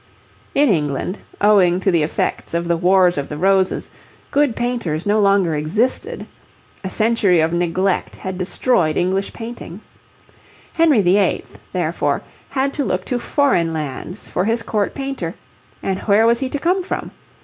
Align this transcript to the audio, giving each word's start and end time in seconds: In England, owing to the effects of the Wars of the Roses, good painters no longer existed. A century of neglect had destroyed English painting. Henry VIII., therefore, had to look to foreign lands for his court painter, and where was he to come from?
In 0.55 0.69
England, 0.69 1.19
owing 1.41 1.79
to 1.81 1.91
the 1.91 2.01
effects 2.01 2.55
of 2.55 2.67
the 2.67 2.75
Wars 2.75 3.19
of 3.19 3.29
the 3.29 3.37
Roses, 3.37 3.91
good 4.31 4.55
painters 4.55 5.05
no 5.05 5.19
longer 5.19 5.53
existed. 5.53 6.25
A 6.83 6.89
century 6.89 7.39
of 7.39 7.53
neglect 7.53 8.15
had 8.15 8.35
destroyed 8.35 8.97
English 8.97 9.31
painting. 9.31 9.81
Henry 10.73 11.03
VIII., 11.03 11.45
therefore, 11.71 12.23
had 12.49 12.73
to 12.73 12.83
look 12.83 13.05
to 13.05 13.19
foreign 13.19 13.73
lands 13.73 14.27
for 14.27 14.45
his 14.45 14.63
court 14.63 14.95
painter, 14.95 15.35
and 15.83 15.99
where 15.99 16.25
was 16.25 16.39
he 16.39 16.49
to 16.49 16.57
come 16.57 16.81
from? 16.81 17.11